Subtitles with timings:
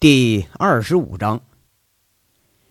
[0.00, 1.40] 第二十五章。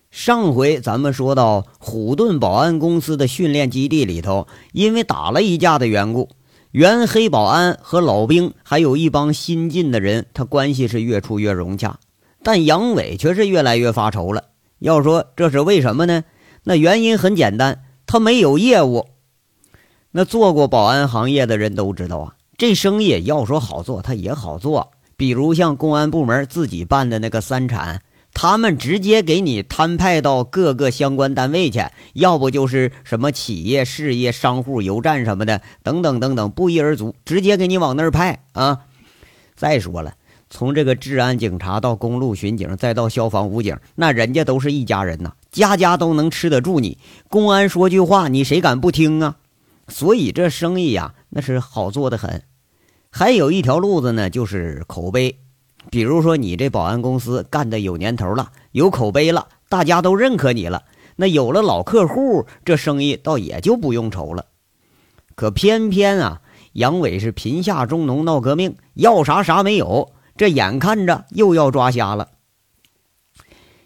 [0.10, 6.30] 上回咱们说到虎盾保安公司的训练基地里头，因为打了一架的缘故，
[6.72, 12.00] 原黑保安和老兵还有一帮新进的人，他关系是越处越融洽。
[12.44, 14.46] 但杨伟却是越来越发愁了。
[14.80, 16.24] 要说这是为什么呢？
[16.64, 19.06] 那原因很简单，他没有业务。
[20.12, 24.94] 那做过保安行业的人都知道啊，这生意要说好做，他也好做。
[25.18, 28.04] 比如像公安部门自己办的那个三产，
[28.36, 38.82] 他们直接给你摊派到各个相关单位去，要不就是什么企业、事业、商户、油站什么的，等等等等，不一而足，直接给你往那儿派啊。
[39.56, 40.14] 再说了，
[40.52, 47.00] 从这个治安警察到公路巡警，再到消防武警，那人家都是一家人呐，家家都能吃得住你。
[47.28, 49.38] 公安说句话，你谁敢不听啊？
[49.88, 52.44] 所以这生意呀，那是好做的很。
[53.18, 55.40] 还有一条路子呢，就是口碑。
[55.90, 60.84] 比如说，你这保安公司干的有年头了，有口碑了，大家都认可你了。
[61.16, 64.46] 那有了老客户，这生意倒也就不用愁了。
[65.34, 66.42] 可偏偏啊，
[66.74, 70.12] 杨伟是贫下中农闹革命，要啥啥没有。
[70.36, 72.28] 这眼看着又要抓瞎了。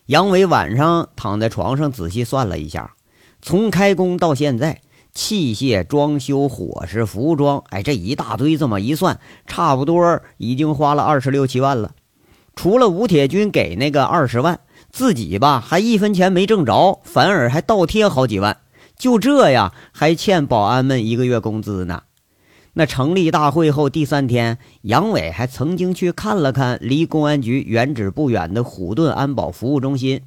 [0.08, 2.96] 杨伟晚上躺在床上仔细算了一下，
[3.42, 4.82] 从开工到现在。
[5.14, 11.92] 器械、装修、伙食、服装，哎，这一大堆，这么一算，差不多已经花了二十六七万了。
[12.56, 14.60] 除了吴铁军给那个二十万，
[14.90, 18.58] 自己吧还一分钱没挣着，反而还倒贴好几万。
[18.98, 22.04] 就这样，还欠保安们一个月工资呢。
[22.74, 30.22] 那成立大会后第三天，杨伟还曾经去看了看离公安局原址不远的虎盾安保服务中心，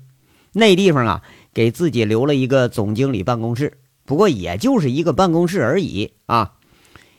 [0.53, 1.23] 那地方啊，
[1.55, 3.79] 给自己留了一个总经理办公室。
[4.05, 6.53] 不过也就是一个办公室而已啊！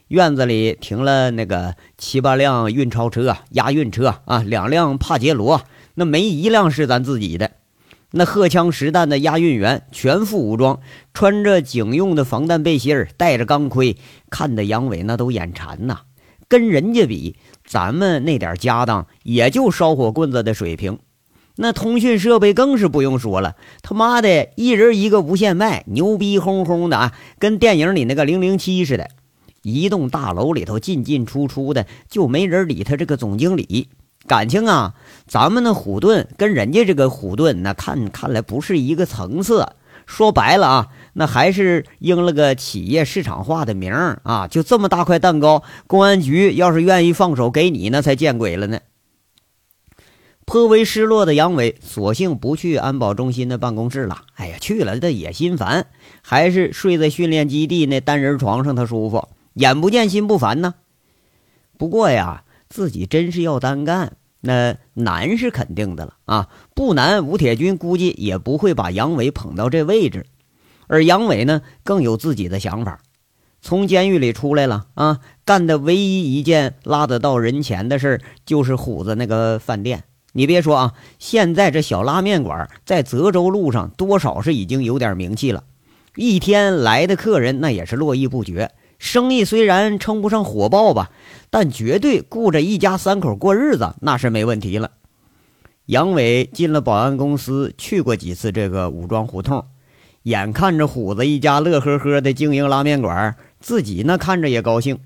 [0.07, 5.63] 院子里停了那个七八辆运钞车、押运车啊，两辆帕杰罗，
[5.95, 7.51] 那没一辆是咱自己的。
[8.11, 10.79] 那荷枪实弹的押运员全副武装，
[11.13, 13.97] 穿着警用的防弹背心儿，带着钢盔，
[14.29, 16.01] 看得杨伟那都眼馋呐。
[16.47, 17.35] 跟人家比，
[17.65, 20.99] 咱们那点家当也就烧火棍子的水平。
[21.57, 29.07] 那通讯设备更是不用说了，他妈的一人一个无线麦，牛逼哄哄的啊，跟电影里那个零零七似的。
[29.61, 33.89] 一栋大楼里头进进出出的，就没人理他这个总经理。
[34.27, 34.93] 感情啊，
[35.27, 39.65] 咱们那虎盾跟人家这个虎盾，那看看来不是一个层次。
[40.05, 44.47] 说白了啊，那还是应了个企业市场化的名儿啊。
[44.47, 48.79] 就这么大块蛋糕，公安局要是愿意放手给你，那才见鬼了呢。
[50.45, 54.21] 颇为失落的杨伟，索性不去安保中心的办公室了。
[54.35, 55.87] 哎呀，去了他也心烦，
[56.21, 60.75] 还是睡在训练基地那单人床上，他舒服，眼不见心不烦呢。
[61.77, 66.49] 不过呀，自己真是要单干，那难是肯定的了啊。
[66.75, 70.27] 不难，吴铁军估计也不会把杨伟捧到这位置。
[70.87, 73.01] 而杨伟呢，更有自己的想法。
[73.61, 80.03] 从监狱里出来了啊，干的唯一一件拉得到人钱的事就是虎子那个饭店。
[80.37, 85.63] 你别说啊，现在这小拉面馆在泽州路上多少是已经有点名气了，
[86.17, 88.71] 一天来的客人那也是络绎不绝。
[88.99, 91.09] 生意虽然称不上火爆吧，
[91.49, 94.91] 但绝对顾着一家三口过日子那是没问题了。
[95.85, 99.65] 杨伟进了保安公司，去过几次这个武装胡同，
[100.23, 104.99] 眼看着虎子一家乐呵呵的经营拉面馆，自己那看着也高兴。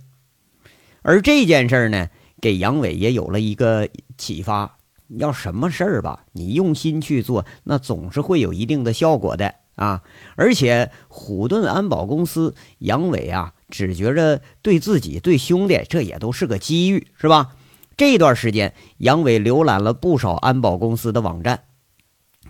[1.04, 2.08] 而这件事呢，
[2.42, 3.88] 给杨伟也有了一个
[4.18, 4.78] 启发。
[5.18, 10.04] 要什么事儿吧，你用心去做，那总是会有一定的效果的啊！
[10.36, 17.56] 而且虎盾安保公司杨伟啊，只觉着对自己、对兄弟，这也都是个机遇，是吧？
[17.98, 21.64] 这段时间，杨伟浏览了不少安保公司的网站。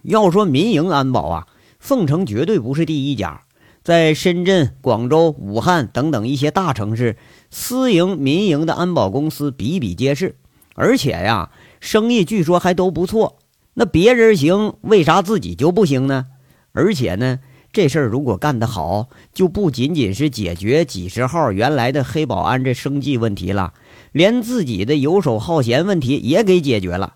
[0.03, 1.47] 要说民营安保啊，
[1.79, 3.43] 凤城绝对不是第一家，
[3.83, 7.17] 在深圳、广州、武汉等等一些大城市，
[7.49, 10.35] 私营、民营的安保公司比比皆是，
[10.75, 11.51] 而且呀。
[11.79, 13.39] 生意据说还都不错，
[13.73, 16.27] 那别人行，为啥自己就不行呢？
[16.71, 17.39] 而且呢，
[17.71, 23.73] 这事儿如果干得好，就不仅仅是解决几十号原来的黑保安这生计问题了，
[24.11, 27.15] 连自己的游手好闲问题也给解决了。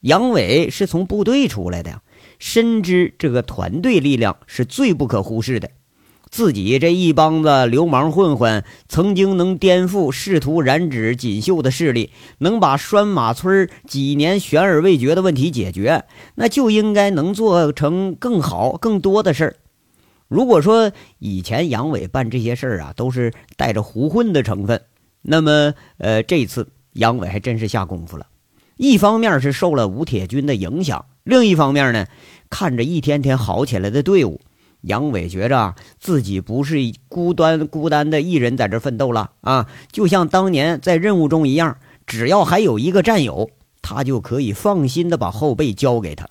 [0.00, 2.02] 杨伟是从部队出来的，
[2.38, 5.70] 深知这个团队力量是最不可忽视的。
[6.30, 16.04] 自己这一帮子流氓混混，曾经能颠覆试图染指锦绣的势力，能把拴马村几年悬而未决的问题解决，
[16.34, 19.56] 那就应该能做成更好、更多的事儿。
[20.28, 24.82] 如果说以前杨伟办这些事儿啊，都是带着胡混的成分，
[25.22, 28.26] 那么，呃，这次杨伟还真是下功夫了。
[28.76, 32.06] 一方面是受了吴铁军的影响，另一方面呢，
[32.50, 34.40] 看着一天天好起来的队伍，
[34.82, 36.78] 杨伟觉着自己不是
[37.08, 43.50] 孤单孤单的一人在这奋斗了啊，就像当年在任务中一样，只要还有一个战友，
[43.82, 46.28] 他就可以放心的把后背交给他。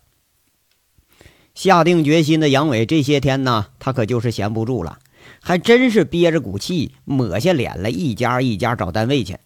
[1.53, 4.99] 下定决心的杨伟这些天呢，他可就是闲不住了，
[5.41, 9.37] 还真是憋着股气，抹下脸来，一家一家找单位去。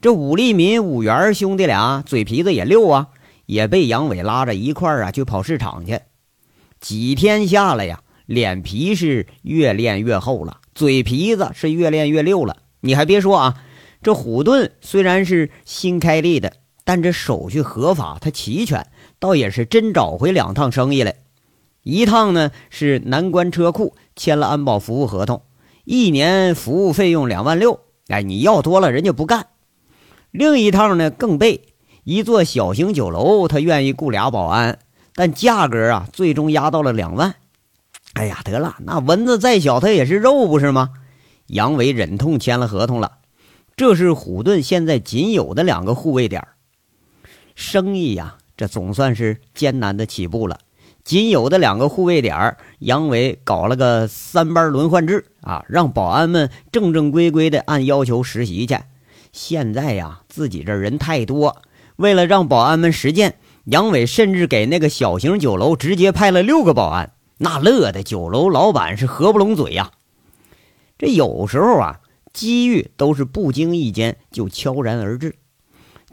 [0.00, 3.08] 这武立民、武元兄弟俩嘴皮子也溜啊，
[3.46, 6.00] 也被杨伟拉着一块儿啊去跑市场去。
[6.80, 12.58] 几天下来呀，脸皮是越练越厚了，嘴皮子是越练越溜了。
[12.80, 13.62] 你还别说啊，
[14.02, 16.52] 这虎盾虽然是新开立的，
[16.84, 18.86] 但这手续合法，它齐全，
[19.18, 21.14] 倒也是真找回两趟生意来。
[21.82, 25.42] 一趟呢是南关车库签了安保服务合同，
[25.84, 27.80] 一年服务费用两万六。
[28.08, 29.46] 哎，你要多了人家不干。
[30.30, 31.62] 另一趟呢更背，
[32.04, 34.78] 一座小型酒楼，他愿意雇俩保安，
[35.14, 37.34] 但价格啊最终压到了两万。
[38.14, 40.90] 哎呀，得了，那蚊子再小，它也是肉，不是吗？
[41.46, 43.18] 杨伟忍痛签了合同了。
[43.74, 46.46] 这是虎盾现在仅有的两个护卫点
[47.54, 50.58] 生意呀，这总算是艰难的起步了。
[51.04, 58.76] 仅有的两个护卫点杨伟搞了个三班轮换制啊，让保安们正正规规的按要求实习去。
[59.32, 61.62] 现在呀，自己这人太多，
[61.96, 67.11] 为了让保安们实践，杨伟甚至给那个小型酒楼直接派了六个保安，
[67.44, 69.90] 那乐的酒楼老板是合不拢嘴呀。
[70.96, 71.98] 这有时候啊，
[72.32, 75.34] 机遇都是不经意间就悄然而至。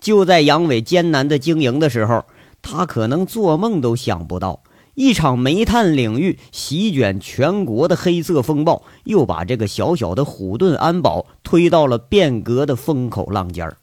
[0.02, 2.26] 就在杨伟艰难的经营的时候，
[2.64, 4.64] 他可能做梦都想不到。
[4.96, 13.78] 一场煤炭领域席卷全国的黑色风暴，又把这个小小的虎盾安保推到了变革的风口浪尖儿。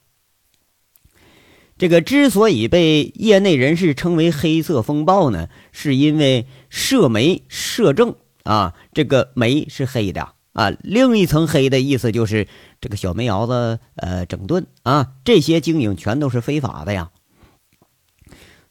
[1.78, 8.14] 这个之所以被业内人士称为“黑色风暴”呢，是因为涉煤涉政
[8.44, 12.48] 啊，这个煤是黑的啊，另一层黑的意思就是
[12.80, 17.10] 这个小煤窑子呃整顿啊，这些经营全都是非法的呀。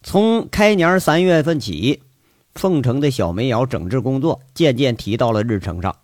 [0.02, 2.02] 从开年三月份起。
[2.58, 5.98] 凤城的小煤窑整治工作渐渐提到了日程上。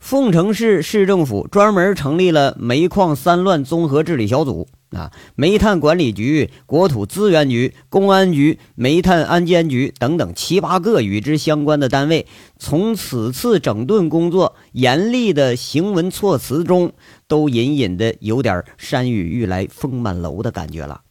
[0.00, 12.26] 凤城市市政府专门成立了煤矿三乱综合治理小组啊，煤炭管理局、国土资源局、公安局、煤炭安监局等等七八个与之相关的单位，
[12.58, 16.92] 从此次整顿工作严厉的行文措辞中，
[17.26, 21.02] 都隐隐的有点山雨欲来风满楼的感觉了。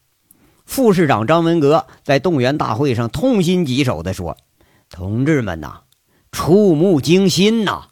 [0.65, 4.37] 副市长张文革在动员大会上痛心疾首地说。
[4.93, 5.83] 同志们呐，
[6.33, 7.90] 触目惊心呐！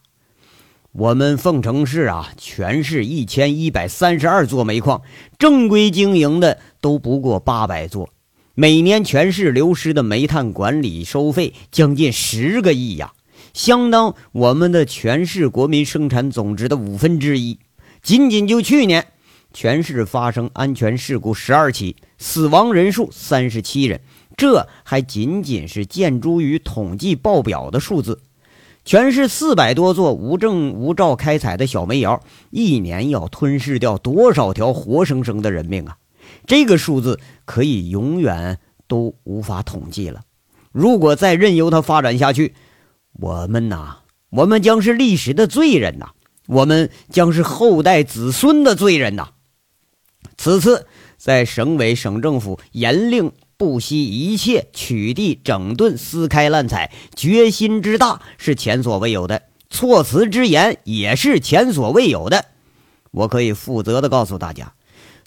[0.91, 5.03] 我们凤城市啊，全市一千一百三十二座煤矿，
[5.37, 8.09] 正规经营的都不过八百座，
[8.55, 13.13] 每年全市流失的煤炭管理收费将近十个亿呀，
[13.53, 17.59] 相当我们的全市国民生产总值的五分之一。
[18.01, 19.05] 仅仅就去年，
[19.53, 24.01] 全市发生安全事故十二起，死亡人数三十七人。
[24.35, 28.21] 这还仅仅是建筑于统计报表的数字，
[28.89, 35.97] 全市四百多座无证无照开采的小煤窑，一年要吞噬掉多少条活生生的人命啊！
[36.47, 38.57] 这个数字可以永远
[38.87, 40.21] 都无法统计了。
[40.71, 42.55] 如果再任由它发展下去，
[43.11, 43.97] 我们呐，
[44.31, 46.07] 我们将是历史的罪人呐，
[46.47, 49.27] 我们将是后代子孙的罪人呐！
[50.35, 53.31] 此次在省委省政府严令。
[53.59, 62.45] 不惜一切取缔、整顿、撕开、滥采，决心之大是前所未有的，措辞之严也是前所未有的。
[63.11, 64.71] 我可以负责的告诉大家，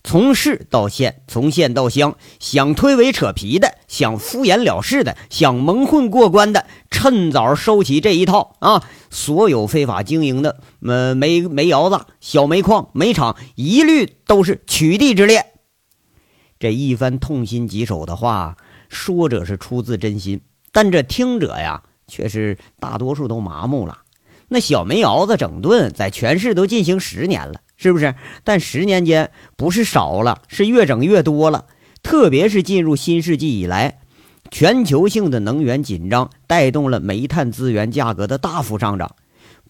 [0.03, 8.83] 从市到县，从县到乡，想推诿扯皮的，想敷衍了事的，想蒙混过关的，趁早收起这一套啊！
[9.11, 15.52] 所有非法经营的呃煤煤窑子、小煤矿、煤厂，一律都是取缔之列。
[16.63, 18.57] 这一番痛心疾首的话，
[18.89, 20.41] 说者是出自真心，
[20.71, 23.99] 但这听者呀，却是大多数都麻木了。
[24.47, 28.15] 那小煤窑子整顿在全市都进行十年了，是不是？
[28.45, 31.67] 但十年间不是少了，是越整越多了。
[32.01, 33.99] 特别是进入新世纪以来，
[34.53, 39.17] 全球性的能源紧张带动了煤炭资源价格的大幅上涨，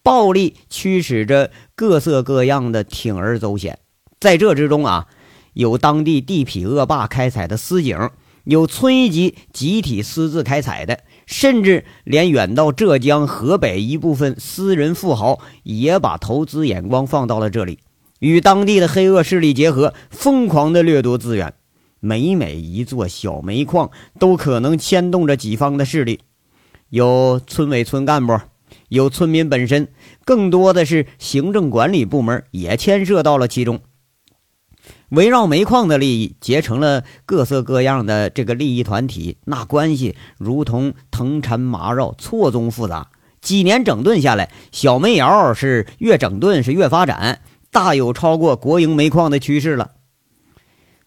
[0.03, 3.79] 暴力驱使着各色各样的铤而走险。
[4.19, 5.07] 在这之中啊。
[5.53, 8.09] 有当地地痞恶霸开采的私井，
[8.43, 17.79] 有村一级集体私自开采的，甚至连远到浙江、河北一部分私人富豪也把投资眼光放到了这里，
[18.19, 21.53] 与当地的黑恶势力结合，疯狂的掠夺资源。
[21.99, 26.19] 每每一座小煤矿都可能牵动着几方的势力，
[26.89, 28.37] 有村委村干部，
[28.89, 29.87] 有村民本身，
[30.25, 33.79] 更多的是行政管理部门也牵涉到了其中。
[35.13, 43.11] 围绕煤矿的利益结成了各色各样的这个利益团体，那关系如同藤缠麻绕，错综复杂。
[43.39, 49.91] 几年整顿下来，小煤窑是越整顿是越发展，大有超过国营煤矿的趋势了。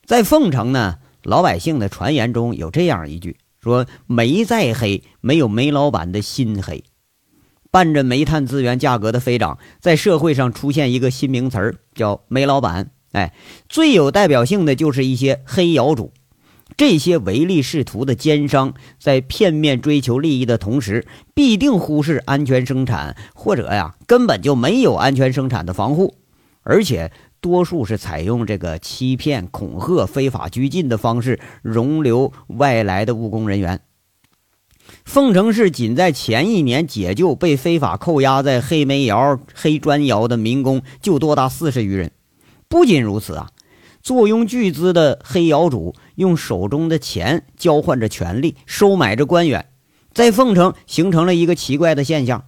[0.05, 6.85] 在凤城呢，老百姓的传言中有这样一句：说煤再黑，没有煤老板的心黑。
[7.73, 12.93] 伴着煤炭资源价格的飞涨，在社会上出现一个新名词儿，叫“煤老板”。
[13.17, 13.33] 哎，
[13.67, 16.13] 最有代表性的就是一些黑窑主，
[16.77, 26.17] 这些唯利是图的奸商，在片面追求利益的同时，必定忽视安全生产，或者呀，根本就没有安全生产的防护，
[26.63, 27.11] 而且。
[27.39, 33.83] 多数是采用这个欺骗、恐吓、非法拘禁的方式容留外来的务工人员。
[35.05, 42.11] 凤城市仅在前一年解救被非法扣押在黑煤窑、黑砖窑的民工就多达四十余人。
[42.69, 43.51] 不仅如此啊，
[44.03, 49.67] 坐拥巨资的黑窑主用手中的钱交换着权力，收买着官员，
[50.13, 52.45] 在凤城形成了一个奇怪的现象：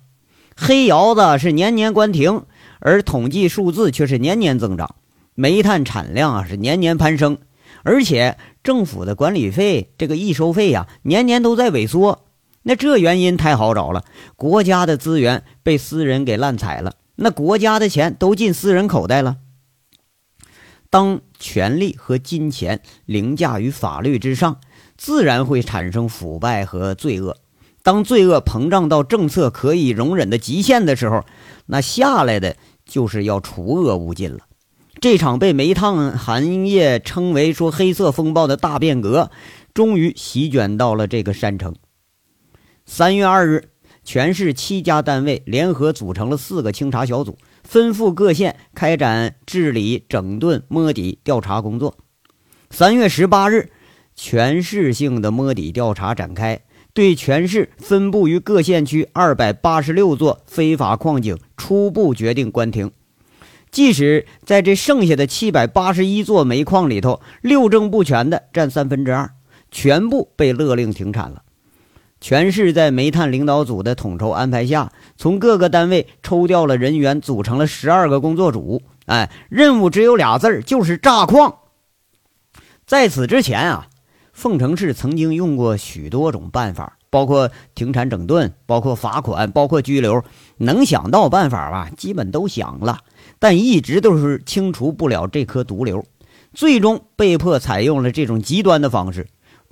[0.56, 2.44] 黑窑子是年年关停。
[2.80, 4.94] 而统计数字却是年年增长，
[5.34, 7.38] 煤炭产量啊是年年攀升，
[7.82, 12.24] 而且政府的管理费这个易收费呀年年都在萎缩。
[12.62, 14.04] 那这原因太好找了，
[14.36, 19.38] 国家的资源被私人给滥采了，那国家的钱都进私人口袋了。
[20.90, 24.60] 当权力和金钱凌驾于法律之上，
[24.96, 27.36] 自然会产生腐败和罪恶。
[27.82, 31.24] 当罪恶膨胀到政策可以容忍的极限的时候，
[31.66, 32.56] 那下来的。
[32.88, 34.38] 就是要除恶务尽了。
[34.98, 39.30] 这场被煤炭行业称为说“黑色风暴”的大变革，
[39.74, 41.74] 终于席卷到了这个山城。
[42.86, 43.68] 三月二日，
[44.04, 47.36] 全市七家单位联合组成了四个清查小组，
[47.70, 51.98] 吩咐各县开展治理、整顿、摸底调查工作。
[52.70, 53.70] 三月十八日，
[54.14, 56.60] 全市性的摸底调查展开。
[56.94, 62.90] 对全市分布于各县区二百八十六座非法矿井初步决定关停，
[63.70, 69.30] 即使在这剩下的七百八十一座煤矿里头，六证不全的占三分之二，
[69.70, 71.42] 全部被勒令停产了。
[72.20, 78.80] 全市在煤炭领导组的统筹安排下，从各个单位抽调了人员，组成了十二个工作组。
[79.04, 81.58] 哎，任务只有俩字儿，就是炸矿。
[82.86, 83.88] 在此之前啊。
[84.32, 90.22] 凤城市曾经用过许多种办法，包括停产整顿，包括罚款，包括拘留，
[90.58, 93.00] 能想到办法吧，基本都想了，
[93.40, 96.04] 但一直都是清除不了这颗毒瘤，
[96.54, 99.26] 最终被迫采用了这种极端的方式。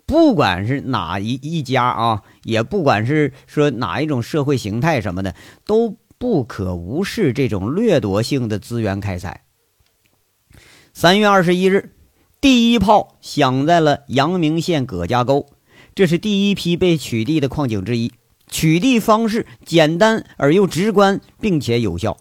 [0.06, 5.34] 不管是哪一一家啊，也不管是说哪一种社会形态什么的，
[5.64, 9.42] 都不可无视这种掠夺性的资源开采。
[10.94, 11.92] 三月二十一日。
[12.38, 15.46] 第一炮响在了阳明县葛家沟，
[15.94, 18.12] 这是第一批被取缔的矿井之一。
[18.48, 22.18] 取缔方式简单而又直观，并且有效，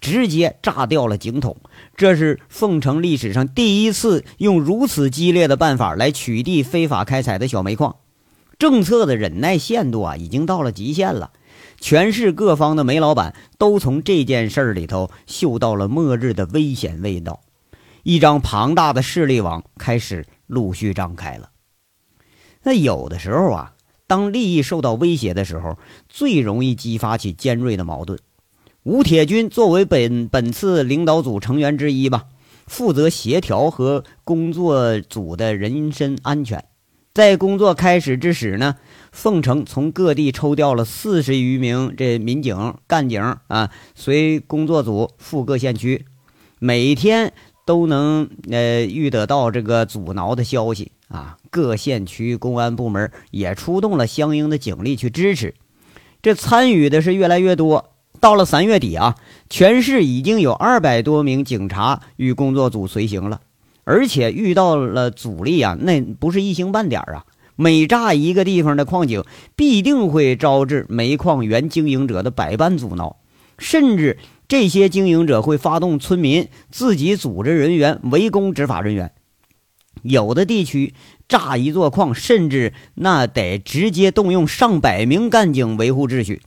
[0.00, 1.56] 直接炸掉了井筒。
[1.96, 7.96] 这是凤城历史上第一次用如此激烈的办法来取缔非法开采的小煤矿。
[8.58, 11.32] 政策的忍耐限度啊，已经到了极限了。
[11.80, 17.40] 全市各方的煤老板都从这件事儿里头嗅到了末日的危险味道。
[18.04, 21.50] 一张庞大的势力网开始陆续张开了。
[22.62, 23.72] 那有的时候啊，
[24.06, 25.76] 当利益受到威胁的时候，
[26.08, 28.18] 最容易激发起尖锐的矛盾。
[28.84, 32.24] 吴铁军作为本本次领导组成员之一吧，
[32.66, 36.64] 负责协调和工作组的人身安全。
[37.14, 38.76] 在工作开始之时呢，
[39.12, 46.04] 凤城从各地抽调了四十余名这民警干警啊，随工作组赴各县区，
[46.58, 47.32] 每天。
[47.64, 51.38] 都能呃遇得到这个阻挠的消息啊！
[51.48, 55.54] 各县区公安部门也出动了相应的警力去支持，
[56.20, 57.91] 这参与的是越来越多。
[58.22, 59.16] 到了三月底啊，
[59.50, 63.40] 全市已经有二百多名警察与工作组随行了，
[63.82, 67.24] 而且遇到了阻力啊，那不是一星半点啊！
[67.56, 69.24] 每炸一个地方的矿井，
[69.56, 73.16] 必定会招致煤矿原经营者的百般阻挠，
[73.58, 74.18] 甚至。
[74.48, 79.12] 这些经营者会发动村民自己组织人员围攻执法人员，
[80.02, 80.92] 有的地区
[81.26, 86.42] 炸一座矿，甚至那得直接动用上百名干警维护秩序。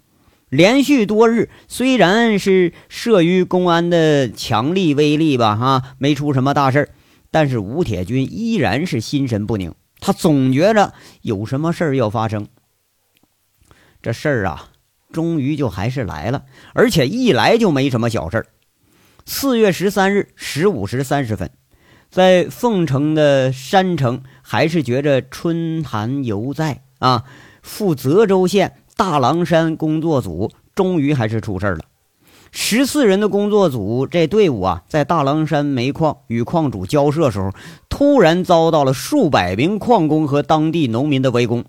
[0.56, 6.90] 连续多日，虽然是慑于公安的强力威力吧，哈，没出什么大事
[7.30, 12.48] 但是吴铁军依然是心神不宁，他总觉着有什么事儿要发生。
[14.02, 14.70] 这事儿啊，
[15.12, 18.48] 终于就还是来了，而且一来就没什么小事儿。
[19.26, 21.50] 四月十三日十五时三十分，
[22.10, 27.26] 在凤城的山城，还是觉着春寒犹在啊。
[27.64, 31.80] 赴泽州县大狼山工作组终于还是出事了。
[32.52, 37.52] 十四人的工作组这队伍啊，在大狼山煤矿与矿主交涉时候，
[37.90, 41.66] 突然遭到了数百名矿工和当地农民的围攻，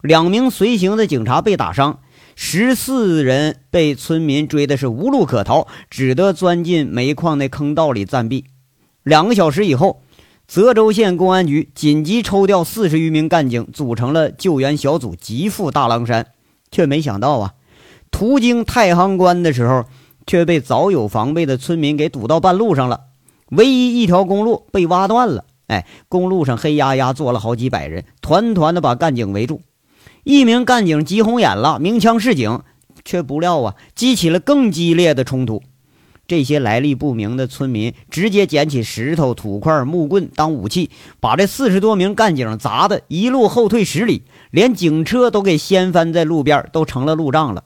[0.00, 1.98] 两名随行的警察被打伤。
[2.36, 8.46] 十四人被村民追的是无路可逃，只得钻进煤矿那坑道里暂避。
[9.02, 10.00] 两个小时以后，
[10.48, 16.28] 泽州县公安局紧急抽调四十余名干警，组成了救援小组，急赴大狼山。
[16.70, 17.54] 却没想到啊，
[18.10, 19.84] 途经太行关的时候，
[20.26, 23.02] 却被早有防备的村民给堵到半路上了。
[23.50, 29.60] 唯一一条公路被挖断了，哎，公路上黑压压坐了好几百人，团团的把干警围住。
[30.22, 32.62] 一名干警急红眼了，鸣枪示警，
[33.04, 35.62] 却不料啊，激起了更激烈的冲突。
[36.28, 47.64] 这些来历不明的村民直接捡起石头、土块、木棍当武器，把这四十多名干警砸的一路后退十里，连警车都给掀翻在路边，都成了路障了。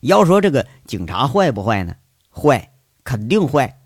[0.00, 1.94] 要说这个警察坏不坏呢？
[2.30, 2.72] 坏，
[3.04, 3.80] 肯定坏。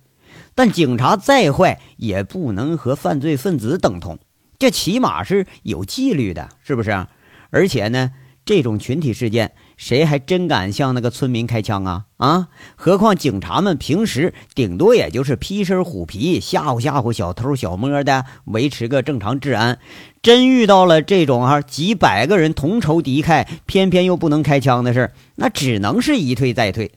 [0.55, 4.19] 但警察再坏，也不能和犯罪分子等同，
[4.59, 7.07] 这起码是有纪律的，是不是？
[7.51, 8.13] 而且呢，
[8.45, 12.07] 这种群体事件，谁还真敢向那个村民开枪啊？
[12.17, 12.49] 啊！
[12.77, 19.79] 何况警察们平时顶多也就是披身虎皮，吓唬吓唬小偷小摸的，维持个正常治安。
[20.23, 26.93] 真遇到了这种啊几百个人同仇敌忾，偏偏又不能开枪的事那只能是一退再退。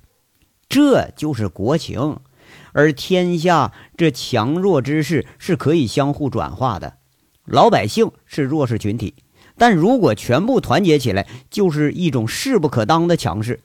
[0.69, 2.19] 这就是国情，
[2.71, 6.93] 而天下这强弱之势是可以相互转化的。
[7.45, 9.15] 老百姓是弱势群体。
[9.59, 13.59] 但如果全部团结起来，就是一种势不可当的强势，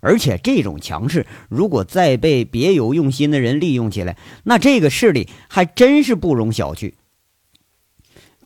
[0.00, 6.94] 而且这种强势如果再被别有用心的人利用起来，那这个势力还真是不容小觑。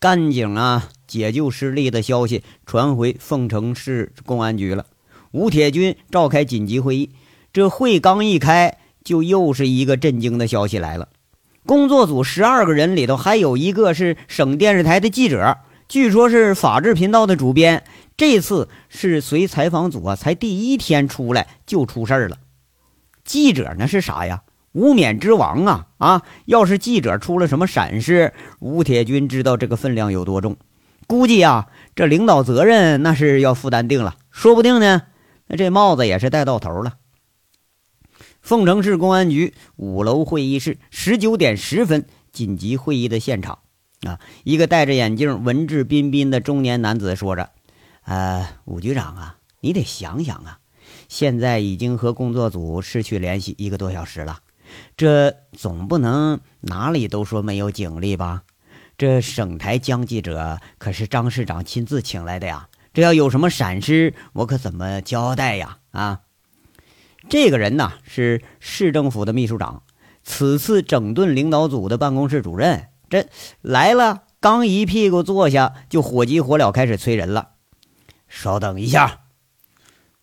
[0.01, 4.87] 干警啊，解救失利的消息传回凤城市公安局了。
[5.31, 7.11] 吴铁军召开紧急会议，
[7.53, 11.09] 这会刚一开，就又是一个震惊的消息来了：
[11.67, 15.59] 工作组十二个人里头，还有一个是省电视台的记者。
[15.89, 17.85] 据说，是法制频道的主编。
[18.17, 22.39] 这次是随采访组啊，才第一天出来就出事儿了。
[23.25, 24.43] 记者那是啥呀？
[24.73, 25.87] 无冕之王啊！
[25.99, 30.57] 啊，要是记者出了什么闪失，吴铁军知道这个分量有多重。
[31.07, 34.17] 估计啊，这领导责任那是要负担定了。
[34.31, 35.03] 说不定呢，
[35.47, 36.95] 那这帽子也是戴到头了。
[38.41, 43.59] 凤城市公安局五楼会议室，十九点十分，紧急会议的现场。
[44.05, 47.51] 啊，一个戴着眼镜、文质彬彬的中年男子说着
[48.05, 50.59] ：“呃，武局长啊，你得想想啊，
[51.09, 54.41] 现在已经和工作组失去联系一个多小时了，
[54.97, 58.43] 这总不能哪里都说没有警力吧？
[58.99, 65.79] 这省台江记者可是张市长亲自请来的呀，这要有什么闪失，我可怎么交代呀？
[65.93, 66.21] 啊，
[67.29, 69.83] 这个人呢是市政府的秘书长，
[70.23, 73.29] 此次整顿领导组的办公室主任。”这
[73.63, 77.51] 来了，刚一屁股坐下，就火急火燎开始催人了。
[78.29, 79.21] 稍等一下，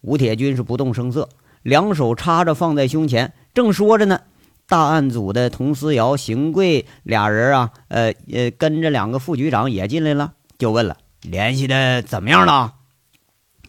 [0.01, 1.29] 吴铁军是不动声色，
[1.61, 4.19] 两手插着放在胸前，正说着呢。
[4.67, 12.73] 大案组的佟思瑶、邢贵俩人啊，呃呃，跟着两个副局长也进来了，就问了：联系的怎么样了？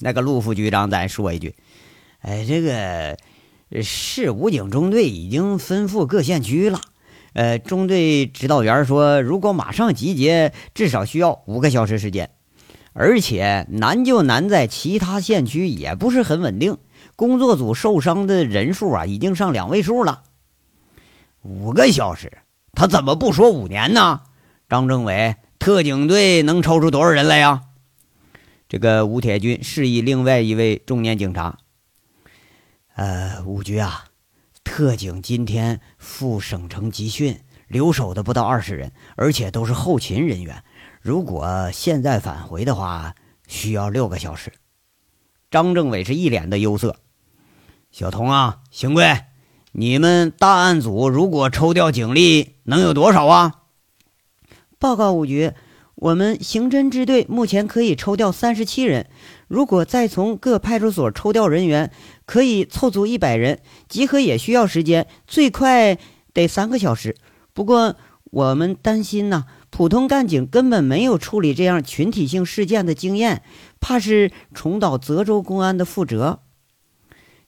[0.01, 1.55] 那个陆副局长再说一句：
[2.21, 3.17] 哎，这个
[3.83, 6.81] 市武警中队已经吩咐各县区了。
[7.35, 12.31] 呃，中队指导员说，如果马上集结，至少需要五个小时时间，
[12.93, 16.77] 而且难就难在其他县区也不是很稳定，
[17.17, 20.25] 工作组受伤的人数啊，已经上两位数了。
[21.43, 22.39] 五个小时，
[22.73, 24.21] 他怎么不说五年呢？
[24.69, 27.63] 张政委，特警队能抽出多少人来呀？
[28.69, 31.59] 这个吴铁军示意另外一位中年警察，
[32.95, 34.05] 呃，吴局啊。
[34.65, 40.63] 特警今天赴省城集训，留守的不到二十人，而且都是后勤人员。
[41.01, 43.15] 如果现在返回的话，
[43.47, 44.53] 需要六个小时。
[45.51, 46.97] 张政委是一脸的忧色。
[47.91, 49.25] 小童啊，邢贵，
[49.73, 53.63] 你们大案组如果抽调警力，能有多少啊？
[54.79, 55.53] 报告五局。
[55.95, 59.09] 我们刑侦支队目前可以抽调三十七人，
[59.53, 61.93] 如果再从各派出所抽调人员，
[62.25, 63.61] 可以凑足一百人。
[63.87, 65.99] 集合也需要时间，最快
[66.33, 67.15] 得三个小时。
[67.53, 67.97] 不过
[68.31, 73.43] 我们担心呢，普通干警根本没有处理这样群体性事件的经验，
[73.79, 76.41] 怕是重蹈泽州公安的覆辙。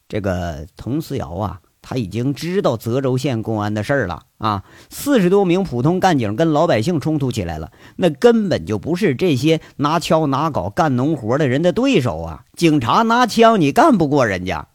[0.07, 4.64] 这个童思瑶啊，他已经知道泽州县公安的事儿了啊。
[4.88, 12.44] 四十多名普通干警跟老百姓冲突起来了，那根本就不是这些拿锹拿镐干农活的人的对手啊！
[12.57, 14.68] 警察拿枪，你干不过人家。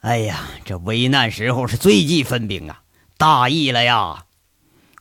[0.00, 2.80] 哎呀，这危难时候是最忌分兵啊，
[3.18, 4.24] 大意了呀！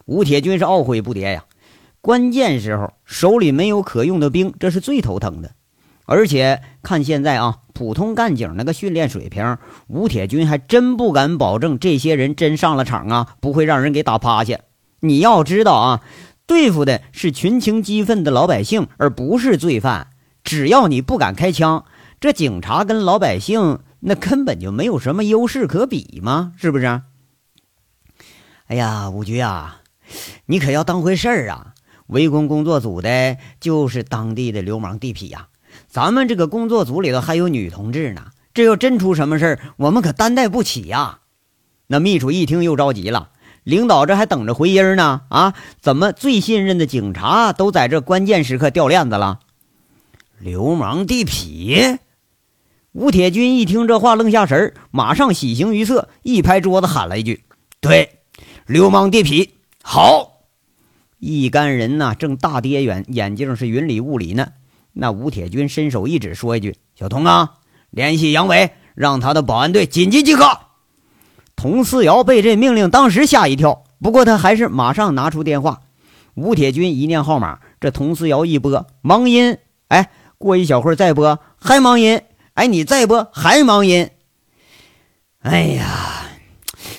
[0.06, 1.46] 吴铁军是懊悔不迭呀。
[2.02, 5.52] 关键时候手里没有可用的兵，这是最头疼的。
[6.14, 14.60] 而且看现在啊，普通干警那个训练水平，吴铁军还真不敢保证这些人真上了场啊，不会让人给打趴下。
[15.00, 16.02] 你要知道啊，
[16.46, 20.12] 对付的是群情激愤的老百姓，而不是罪犯。
[20.44, 21.84] 只要你不敢开枪，
[22.22, 27.02] 这警察跟老百姓那根本就没有什么优势可比嘛，是不是？
[28.68, 29.82] 哎呀，吴局啊，
[30.46, 31.74] 你可要当回事儿啊！
[32.08, 35.48] 围攻工作组的就是当地的流氓地痞呀。
[35.94, 41.20] 咱们这个工作组里头还有女同志呢，这要真出什么事儿，我们可担待不起呀。
[41.86, 43.30] 那秘书一听又着急了，
[43.64, 45.54] 领导这还等着回音呢啊？
[45.80, 49.42] 怎么最信任的警察都在这关键时刻掉链子了？
[50.40, 52.00] 流氓地痞！
[52.94, 57.44] 吴铁军一听这话愣下神马上喜形于色，一拍桌子喊了一句
[57.80, 58.22] ：“对，
[58.66, 59.48] 流氓地痞，
[59.84, 60.48] 好！”
[61.22, 64.48] 一干人呐，正大跌眼眼镜是云里雾里呢。
[64.94, 67.56] 那吴铁军伸手一指，说一句：“小童啊，
[67.90, 70.60] 联系杨伟，让他的保安队紧急集合。”
[71.56, 75.82] 童思瑶被这命令当时吓一跳，不过他还是马上拿出电话。
[76.36, 82.22] 吴铁军一念号码，这童思瑶一拨忙音，哎，过一小会儿再拨还忙音，
[82.54, 84.10] 哎，你再拨还忙音。
[85.40, 86.26] 哎呀，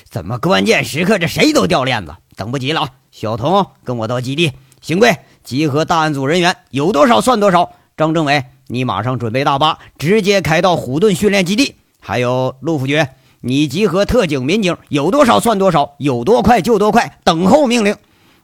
[0.09, 2.15] 怎么关键时刻这谁都掉链子？
[2.37, 7.73] 等不及了，小童跟我到基地，邢贵集合大案组人员，有多少算多少。
[7.97, 11.77] 张政委，你马上准备大巴，直接开到虎盾训练基地。
[12.01, 13.07] 还有陆副局，
[13.41, 17.97] 你集合特警民警，有多少算多少，有多快就多快，等候命令。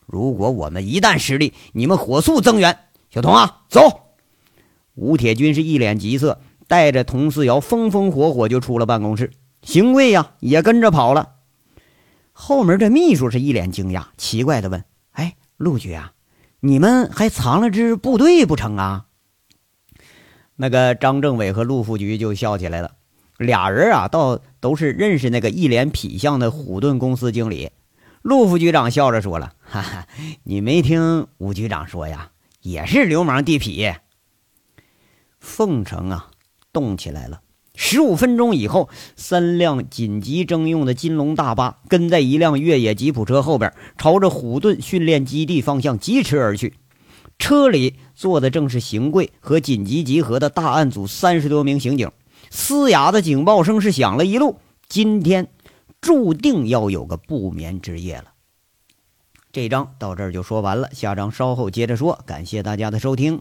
[0.07, 2.79] 如果我们一旦失利，你们火速增援。
[3.11, 4.03] 小童啊，走！
[4.95, 9.33] 吴铁军是一脸急色，带着童四瑶风风火火就出了办公室。
[9.63, 11.31] 邢贵呀，也跟着跑了。
[12.33, 16.13] 后门这秘书是一脸惊讶，奇怪的问：“哎，陆局啊，
[16.61, 19.07] 你们还藏了支部队不成啊？”
[20.63, 22.91] 那个张政委和陆副局就笑起来了，
[23.39, 27.71] 俩人啊，倒都是认识那个一脸痞相的虎盾公司经理。
[28.21, 30.07] 陆副局长笑着说了：“哈哈，
[30.45, 33.97] 你没听吴局长说呀，也是流氓地痞。”
[35.41, 36.29] 凤城啊，
[36.75, 37.41] 动起来了。
[37.75, 46.75] 十五分钟以后，三辆紧急征用的金龙大巴跟在一辆越野吉普车后边，朝着虎盾训练基地方向疾驰而去。
[47.41, 52.13] 车里坐的正是邢贵和紧急集合的大案组三十多名刑警，
[52.51, 54.61] 嘶哑的警报声是响了一路。
[54.89, 55.49] 今天
[56.01, 58.27] 注定要有个不眠之夜了。
[59.51, 62.21] 这章到这儿就说完了，下章稍后接着说。
[62.25, 63.41] 感谢大家的收听。